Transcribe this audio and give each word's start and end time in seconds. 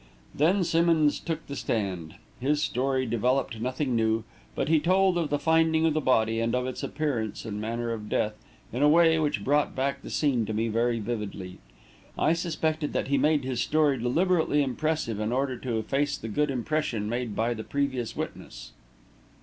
Then 0.33 0.63
Simmonds 0.63 1.19
took 1.19 1.45
the 1.45 1.55
stand. 1.55 2.15
His 2.39 2.59
story 2.63 3.05
developed 3.05 3.61
nothing 3.61 3.95
new, 3.95 4.23
but 4.55 4.67
he 4.67 4.79
told 4.79 5.15
of 5.15 5.29
the 5.29 5.37
finding 5.37 5.85
of 5.85 5.93
the 5.93 6.01
body 6.01 6.39
and 6.39 6.55
of 6.55 6.65
its 6.65 6.81
appearance 6.81 7.45
and 7.45 7.61
manner 7.61 7.91
of 7.91 8.09
death 8.09 8.33
in 8.73 8.81
a 8.81 8.89
way 8.89 9.19
which 9.19 9.43
brought 9.43 9.75
back 9.75 10.01
the 10.01 10.09
scene 10.09 10.43
to 10.47 10.53
me 10.55 10.69
very 10.69 10.99
vividly. 10.99 11.59
I 12.17 12.33
suspected 12.33 12.93
that 12.93 13.09
he 13.09 13.19
made 13.19 13.43
his 13.43 13.61
story 13.61 13.99
deliberately 13.99 14.63
impressive 14.63 15.19
in 15.19 15.31
order 15.31 15.55
to 15.59 15.77
efface 15.77 16.17
the 16.17 16.29
good 16.29 16.49
impression 16.49 17.07
made 17.07 17.35
by 17.35 17.53
the 17.53 17.63
previous 17.63 18.15
witness. 18.15 18.71